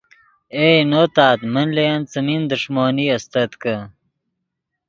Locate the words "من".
1.53-1.67